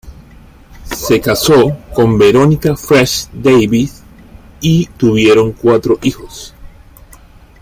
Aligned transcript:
Se 0.83 1.21
casó 1.21 1.77
con 1.93 2.17
Verónica 2.17 2.75
French-Davis 2.75 4.01
y 4.59 4.87
tuvieron 4.97 5.51
cuatro 5.51 5.99
hijos. 6.01 6.55